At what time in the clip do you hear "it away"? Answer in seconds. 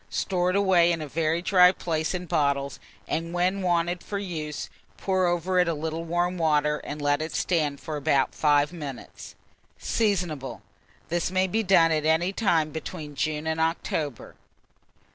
0.49-0.91